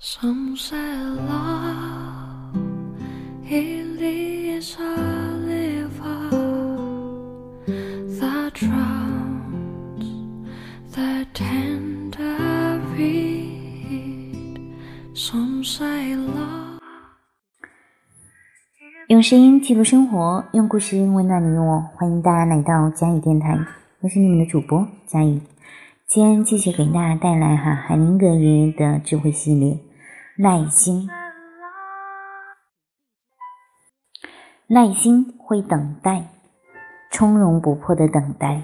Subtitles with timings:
[0.00, 2.54] Some say love
[19.08, 21.80] 用声音记录生活，用故事温暖你我。
[21.96, 23.58] 欢迎大家来到佳宇电台，
[24.00, 25.40] 我是你们的主播佳宇。
[26.06, 29.76] 今天继续给大家带来哈海明格爷爷的智慧系列，
[30.40, 31.08] 耐心。
[34.68, 36.28] 耐心会等待，
[37.10, 38.62] 从容不迫的等待。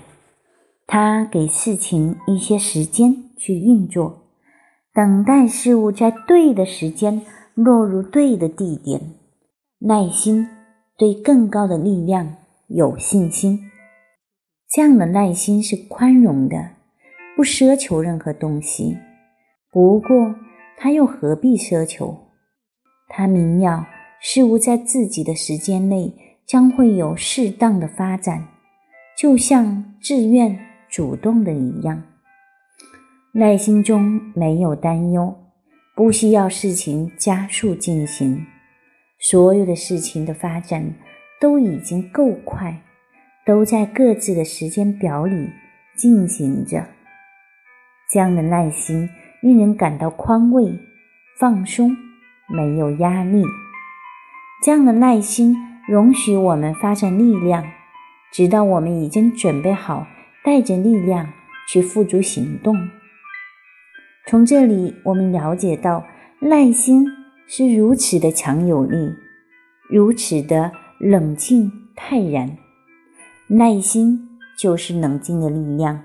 [0.86, 4.22] 他给事情一些时间去运作，
[4.92, 7.22] 等待事物在对的时间
[7.54, 9.00] 落入对的地点。
[9.80, 10.48] 耐心
[10.96, 12.36] 对更高的力量
[12.68, 13.58] 有信心，
[14.68, 16.56] 这样的耐心是宽容的。
[17.34, 18.96] 不奢求任何东西，
[19.72, 20.36] 不过
[20.76, 22.16] 他又何必奢求？
[23.08, 23.86] 他明了
[24.20, 26.12] 事物在自己的时间内
[26.46, 28.46] 将会有适当的发展，
[29.16, 32.02] 就像自愿主动的一样。
[33.32, 35.34] 耐心中没有担忧，
[35.94, 38.44] 不需要事情加速进行，
[39.18, 40.94] 所有的事情的发展
[41.40, 42.80] 都已经够快，
[43.44, 45.50] 都在各自的时间表里
[45.96, 46.86] 进行着。
[48.12, 49.08] 这样的耐心
[49.44, 50.80] 令人感到宽慰、
[51.38, 51.94] 放松，
[52.48, 53.44] 没有压力。
[54.64, 55.54] 这样的耐心
[55.86, 57.62] 容许我们发展力量，
[58.32, 60.06] 直到我们已经准备好
[60.42, 61.28] 带着力量
[61.68, 62.88] 去付诸行动。
[64.26, 66.06] 从这里，我们了解到，
[66.38, 67.06] 耐心
[67.46, 69.12] 是如此的强有力，
[69.90, 72.56] 如此的冷静泰然。
[73.48, 76.00] 耐心就是冷静的力量。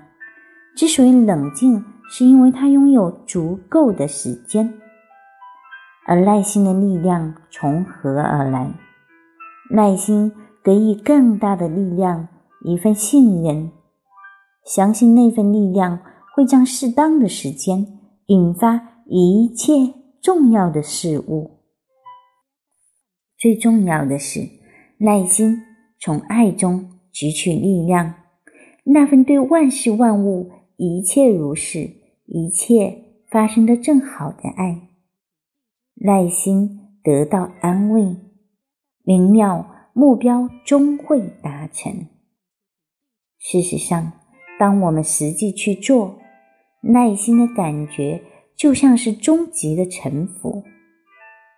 [0.76, 1.82] 之所以冷静，
[2.12, 4.74] 是因为他拥有足够的时间，
[6.06, 8.74] 而耐心的力量从何而来？
[9.70, 10.32] 耐心
[10.64, 12.26] 给予更大的力量
[12.64, 13.70] 一份信任，
[14.66, 16.00] 相信那份力量
[16.34, 17.86] 会将适当的时间
[18.26, 21.60] 引发一切重要的事物。
[23.38, 24.40] 最重要的是，
[24.98, 25.62] 耐心
[26.00, 28.14] 从爱中汲取力量，
[28.82, 31.99] 那份对万事万物一切如是。
[32.32, 34.88] 一切发生的正好的爱，
[35.96, 38.16] 耐心得到安慰，
[39.02, 42.06] 明了目标终会达成。
[43.36, 44.12] 事实上，
[44.60, 46.20] 当我们实际去做，
[46.82, 48.22] 耐心的感觉
[48.56, 50.62] 就像是终极的臣服。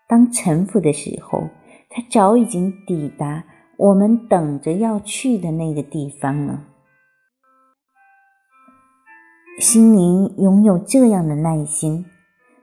[0.09, 1.51] 当臣服的时候，
[1.91, 3.45] 他早已经抵达
[3.77, 6.69] 我们等着要去的那个地方了。
[9.59, 12.07] 心灵拥有这样的耐心，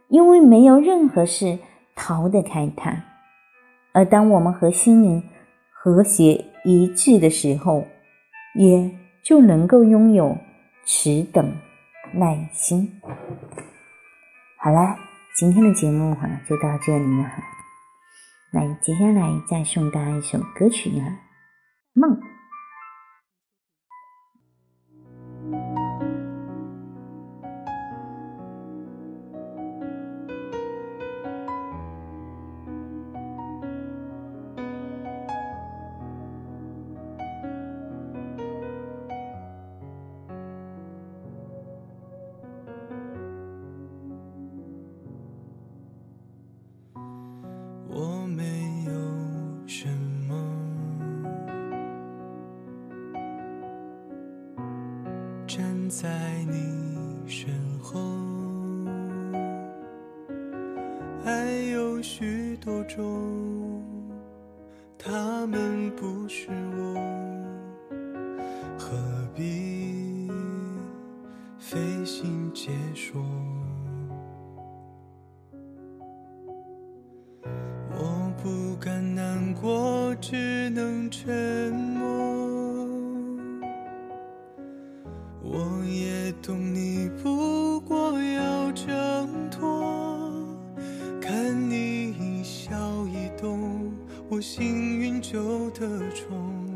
[0.09, 1.59] 因为没有任何事
[1.95, 3.03] 逃得开它。
[3.93, 5.23] 而当我们和心灵
[5.71, 7.85] 和谐一致的时候，
[8.55, 8.91] 也
[9.23, 10.37] 就能够拥有
[10.85, 11.53] 此等
[12.13, 12.99] 耐心。
[14.57, 14.95] 好了，
[15.35, 17.43] 今天的节目哈就到这里了哈。
[18.51, 21.05] 那接下来再送大家一首歌曲啊，
[21.99, 22.19] 《梦》。
[61.49, 63.83] 还有许多种，
[64.99, 66.93] 他们不是我，
[68.77, 68.95] 何
[69.33, 70.29] 必
[71.57, 73.19] 费心解说？
[77.95, 82.28] 我不敢难过，只能沉默。
[94.41, 96.68] 幸运就得宠。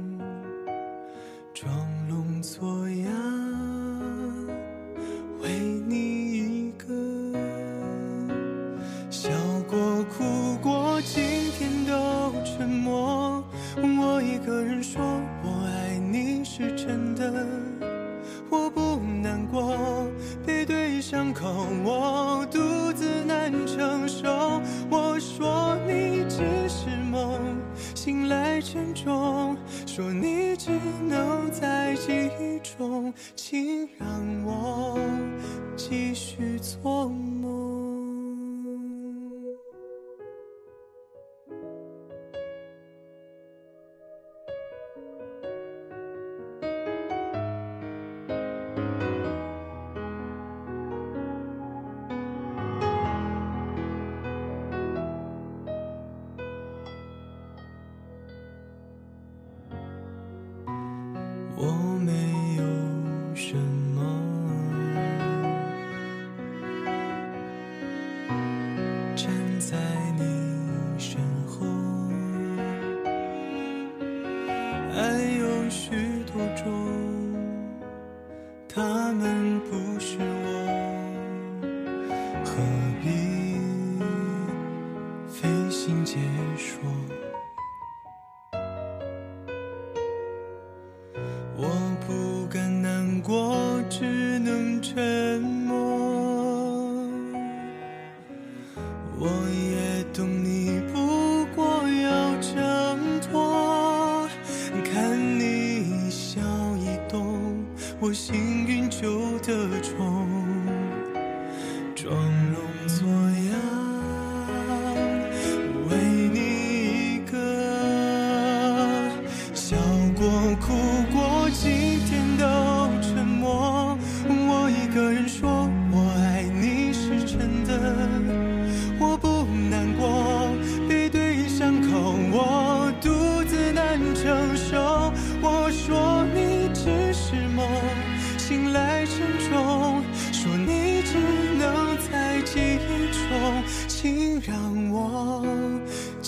[28.74, 29.56] 沉重，
[29.86, 30.72] 说你只
[31.08, 34.08] 能在记忆中，请让
[34.44, 34.98] 我
[35.78, 37.62] 继续做梦。
[85.69, 86.18] 心解
[86.57, 87.32] 说？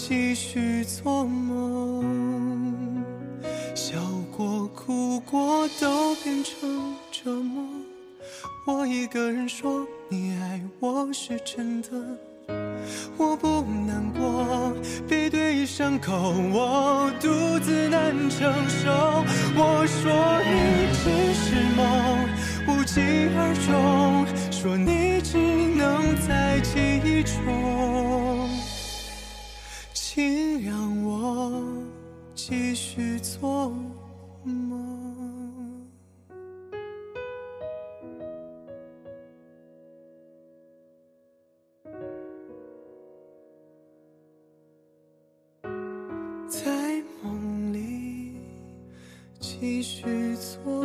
[0.07, 2.06] 继续做梦。
[3.74, 3.98] 笑
[4.38, 7.66] 过哭过都变成折磨。
[8.68, 11.90] 我一个人说你爱我是真的，
[13.18, 14.75] 我不难过，
[15.07, 16.13] 背对伤口
[16.54, 17.28] 我独
[17.60, 18.92] 自难承受。
[19.58, 21.84] 我说你只是梦，
[22.68, 23.01] 无疾
[23.36, 25.36] 而终，说你只
[25.75, 27.34] 能在记忆中，
[29.98, 31.64] 请让我
[32.36, 33.70] 继续做
[34.44, 35.88] 梦。
[46.46, 48.34] 在梦里
[49.40, 50.85] 继续做